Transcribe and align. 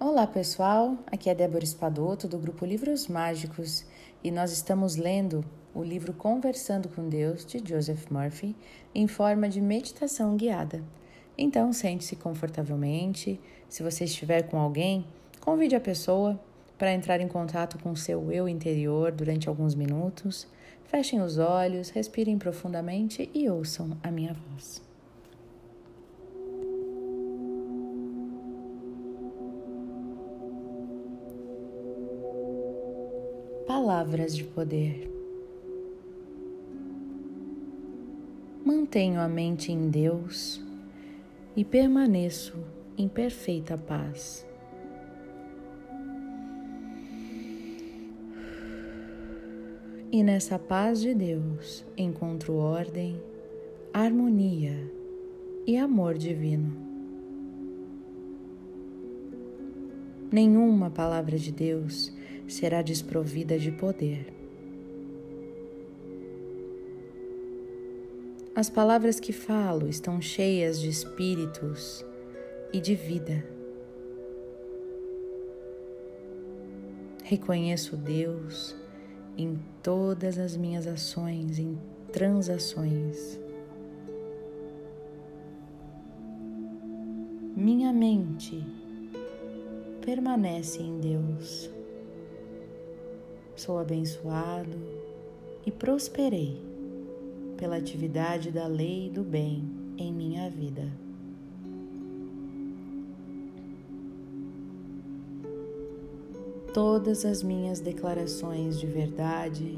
Olá 0.00 0.28
pessoal, 0.28 0.96
aqui 1.08 1.28
é 1.28 1.34
Débora 1.34 1.64
Espadoto 1.64 2.28
do 2.28 2.38
grupo 2.38 2.64
Livros 2.64 3.08
Mágicos 3.08 3.84
e 4.22 4.30
nós 4.30 4.52
estamos 4.52 4.94
lendo 4.94 5.44
o 5.74 5.82
livro 5.82 6.12
Conversando 6.12 6.88
com 6.88 7.08
Deus 7.08 7.44
de 7.44 7.58
Joseph 7.58 8.08
Murphy 8.08 8.54
em 8.94 9.08
forma 9.08 9.48
de 9.48 9.60
meditação 9.60 10.36
guiada. 10.36 10.84
Então 11.36 11.72
sente-se 11.72 12.14
confortavelmente. 12.14 13.40
Se 13.68 13.82
você 13.82 14.04
estiver 14.04 14.42
com 14.44 14.60
alguém, 14.60 15.04
convide 15.40 15.74
a 15.74 15.80
pessoa 15.80 16.38
para 16.78 16.92
entrar 16.92 17.20
em 17.20 17.26
contato 17.26 17.76
com 17.80 17.96
seu 17.96 18.30
eu 18.30 18.48
interior 18.48 19.10
durante 19.10 19.48
alguns 19.48 19.74
minutos. 19.74 20.46
Fechem 20.84 21.20
os 21.20 21.38
olhos, 21.38 21.90
respirem 21.90 22.38
profundamente 22.38 23.28
e 23.34 23.50
ouçam 23.50 23.98
a 24.00 24.12
minha 24.12 24.32
voz. 24.32 24.87
Palavras 33.80 34.34
de 34.34 34.42
poder. 34.42 35.08
Mantenho 38.64 39.20
a 39.20 39.28
mente 39.28 39.70
em 39.70 39.88
Deus 39.88 40.60
e 41.54 41.64
permaneço 41.64 42.58
em 42.98 43.06
perfeita 43.06 43.78
paz. 43.78 44.44
E 50.10 50.24
nessa 50.24 50.58
paz 50.58 51.00
de 51.00 51.14
Deus 51.14 51.84
encontro 51.96 52.56
ordem, 52.56 53.22
harmonia 53.94 54.90
e 55.64 55.76
amor 55.76 56.18
divino. 56.18 56.72
Nenhuma 60.32 60.90
palavra 60.90 61.38
de 61.38 61.52
Deus 61.52 62.17
será 62.48 62.80
desprovida 62.82 63.58
de 63.58 63.70
poder. 63.70 64.32
As 68.54 68.68
palavras 68.68 69.20
que 69.20 69.32
falo 69.32 69.86
estão 69.88 70.20
cheias 70.20 70.80
de 70.80 70.88
espíritos 70.88 72.04
e 72.72 72.80
de 72.80 72.94
vida. 72.96 73.46
Reconheço 77.22 77.96
Deus 77.96 78.74
em 79.36 79.60
todas 79.80 80.38
as 80.38 80.56
minhas 80.56 80.88
ações, 80.88 81.58
em 81.58 81.78
transações. 82.10 83.38
Minha 87.54 87.92
mente 87.92 88.64
permanece 90.00 90.82
em 90.82 90.98
Deus 90.98 91.77
sou 93.58 93.78
abençoado 93.78 94.78
e 95.66 95.70
prosperei 95.70 96.62
pela 97.56 97.76
atividade 97.76 98.52
da 98.52 98.66
lei 98.66 99.10
do 99.10 99.22
bem 99.22 99.64
em 99.98 100.12
minha 100.12 100.48
vida. 100.48 100.88
Todas 106.72 107.24
as 107.24 107.42
minhas 107.42 107.80
declarações 107.80 108.78
de 108.78 108.86
verdade 108.86 109.76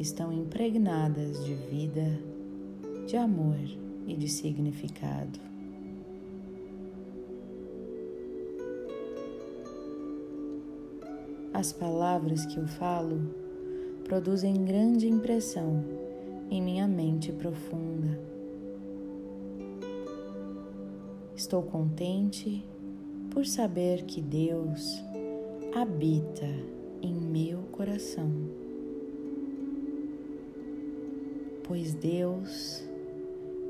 estão 0.00 0.32
impregnadas 0.32 1.44
de 1.44 1.54
vida, 1.54 2.18
de 3.06 3.16
amor 3.16 3.56
e 4.08 4.14
de 4.14 4.28
significado. 4.28 5.38
As 11.56 11.72
palavras 11.72 12.44
que 12.44 12.58
eu 12.58 12.66
falo 12.66 13.18
produzem 14.04 14.62
grande 14.62 15.08
impressão 15.08 15.82
em 16.50 16.60
minha 16.60 16.86
mente 16.86 17.32
profunda. 17.32 18.20
Estou 21.34 21.62
contente 21.62 22.62
por 23.30 23.46
saber 23.46 24.02
que 24.02 24.20
Deus 24.20 25.02
habita 25.74 26.46
em 27.00 27.14
meu 27.14 27.60
coração, 27.72 28.30
pois 31.64 31.94
Deus 31.94 32.84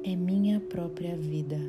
é 0.03 0.17
minha 0.17 0.59
própria 0.59 1.17
vida. 1.17 1.61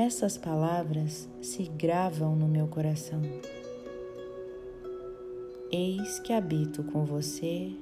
Essas 0.00 0.38
palavras 0.38 1.28
se 1.42 1.64
gravam 1.64 2.36
no 2.36 2.46
meu 2.46 2.68
coração. 2.68 3.20
Eis 5.72 6.20
que 6.20 6.32
habito 6.32 6.84
com 6.84 7.04
você, 7.04 7.72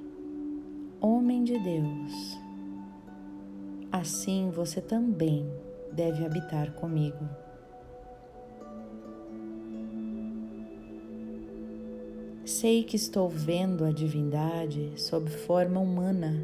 homem 0.99 1.45
de 1.45 1.59
Deus. 1.59 2.39
Assim 3.93 4.49
você 4.51 4.81
também 4.81 5.47
deve 5.93 6.25
habitar 6.25 6.73
comigo. 6.73 7.29
Sei 12.47 12.83
que 12.83 12.97
estou 12.97 13.29
vendo 13.29 13.85
a 13.85 13.93
divindade 13.93 14.91
sob 14.97 15.29
forma 15.29 15.81
humana 15.81 16.35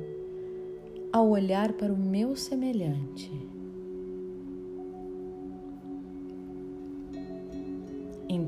ao 1.10 1.30
olhar 1.30 1.72
para 1.72 1.90
o 1.90 1.96
meu 1.96 2.36
semelhante. 2.36 3.61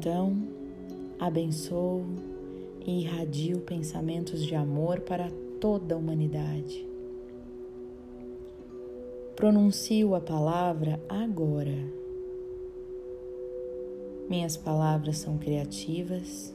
Então, 0.06 0.36
abençoo 1.18 2.04
e 2.84 3.00
irradio 3.00 3.60
pensamentos 3.60 4.44
de 4.44 4.54
amor 4.54 5.00
para 5.00 5.30
toda 5.58 5.94
a 5.94 5.98
humanidade. 5.98 6.86
Pronuncio 9.34 10.14
a 10.14 10.20
palavra 10.20 11.00
agora. 11.08 11.90
Minhas 14.28 14.58
palavras 14.58 15.16
são 15.16 15.38
criativas. 15.38 16.54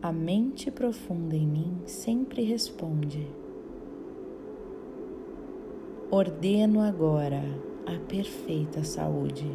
A 0.00 0.10
mente 0.10 0.70
profunda 0.70 1.36
em 1.36 1.46
mim 1.46 1.82
sempre 1.84 2.44
responde. 2.44 3.28
Ordeno 6.10 6.80
agora 6.80 7.42
a 7.84 7.98
perfeita 8.08 8.82
saúde, 8.82 9.52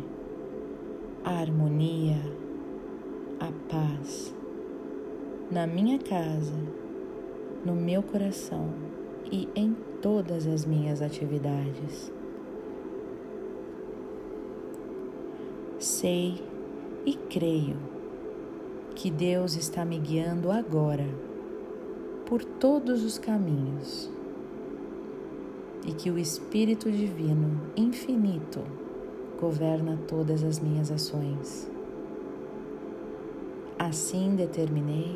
a 1.24 1.40
harmonia, 1.40 2.18
a 3.40 3.52
paz 3.70 4.36
na 5.50 5.66
minha 5.66 5.98
casa, 5.98 6.54
no 7.66 7.74
meu 7.74 8.04
coração 8.04 8.70
e 9.32 9.48
em 9.56 9.76
todas 10.02 10.46
as 10.46 10.66
minhas 10.66 11.02
atividades. 11.02 12.12
Sei 15.80 16.44
e 17.06 17.14
creio 17.14 17.78
que 18.96 19.10
Deus 19.10 19.56
está 19.56 19.86
me 19.86 20.00
guiando 20.00 20.52
agora 20.52 21.08
por 22.26 22.44
todos 22.44 23.04
os 23.04 23.18
caminhos 23.18 24.12
e 25.86 25.94
que 25.94 26.12
o 26.12 26.18
Espírito 26.18 26.92
Divino 26.92 27.62
infinito 27.78 28.62
governa 29.40 29.98
todas 30.08 30.44
as 30.44 30.60
minhas 30.60 30.92
ações. 30.92 31.77
Assim 33.80 34.36
determinei 34.36 35.16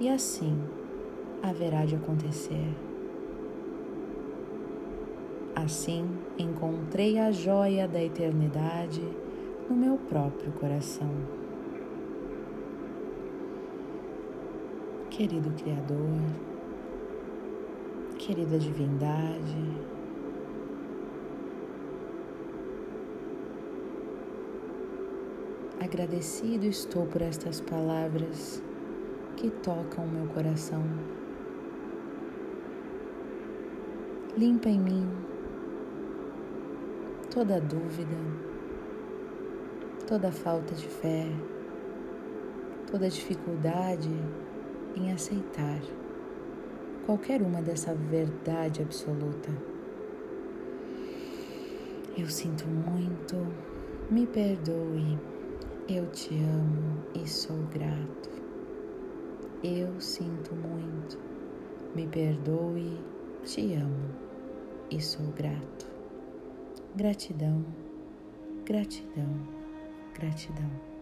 e 0.00 0.08
assim 0.08 0.58
haverá 1.42 1.84
de 1.84 1.94
acontecer. 1.94 2.74
Assim 5.54 6.08
encontrei 6.38 7.18
a 7.18 7.30
joia 7.30 7.86
da 7.86 8.02
eternidade 8.02 9.02
no 9.68 9.76
meu 9.76 9.98
próprio 9.98 10.52
coração. 10.52 11.10
Querido 15.10 15.50
Criador, 15.50 16.20
querida 18.18 18.58
Divindade, 18.58 19.56
Agradecido 25.78 26.64
estou 26.66 27.06
por 27.06 27.20
estas 27.20 27.60
palavras 27.60 28.62
que 29.36 29.50
tocam 29.50 30.04
o 30.04 30.08
meu 30.08 30.26
coração. 30.28 30.82
Limpa 34.36 34.68
em 34.70 34.80
mim 34.80 35.08
toda 37.30 37.60
dúvida, 37.60 38.16
toda 40.06 40.32
falta 40.32 40.74
de 40.74 40.88
fé, 40.88 41.26
toda 42.90 43.10
dificuldade 43.10 44.10
em 44.96 45.12
aceitar 45.12 45.80
qualquer 47.04 47.42
uma 47.42 47.60
dessa 47.60 47.94
verdade 47.94 48.80
absoluta. 48.80 49.50
Eu 52.16 52.30
sinto 52.30 52.66
muito 52.66 53.36
Me 54.10 54.26
perdoe, 54.26 55.18
eu 55.88 56.10
te 56.10 56.34
amo 56.34 57.04
e 57.14 57.28
sou 57.28 57.56
grato. 57.72 58.30
Eu 59.62 60.00
sinto 60.00 60.54
muito, 60.54 61.18
me 61.94 62.08
perdoe, 62.08 62.98
te 63.44 63.74
amo 63.74 64.10
e 64.90 65.00
sou 65.00 65.26
grato. 65.32 65.86
Gratidão, 66.96 67.64
gratidão, 68.64 69.32
gratidão. 70.14 70.95